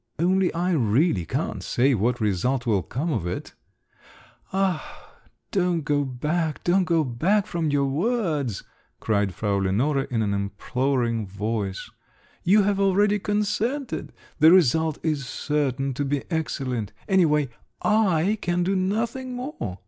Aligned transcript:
"Only 0.17 0.51
I 0.55 0.71
really 0.73 1.27
can't 1.27 1.61
say 1.61 1.93
what 1.93 2.19
result 2.19 2.65
will 2.65 2.81
come 2.81 3.13
of 3.13 3.27
it…" 3.27 3.53
"Ah, 4.51 5.11
don't 5.51 5.81
go 5.83 6.03
back, 6.03 6.63
don't 6.63 6.85
go 6.85 7.03
back 7.03 7.45
from 7.45 7.69
your 7.69 7.85
words!" 7.85 8.63
cried 8.99 9.31
Frau 9.35 9.57
Lenore 9.57 10.05
in 10.05 10.23
an 10.23 10.33
imploring 10.33 11.27
voice; 11.27 11.91
"you 12.41 12.63
have 12.63 12.79
already 12.79 13.19
consented! 13.19 14.11
The 14.39 14.49
result 14.51 14.97
is 15.03 15.27
certain 15.27 15.93
to 15.93 16.03
be 16.03 16.23
excellent. 16.31 16.93
Any 17.07 17.27
way, 17.27 17.49
I 17.83 18.39
can 18.41 18.63
do 18.63 18.75
nothing 18.75 19.35
more! 19.35 19.77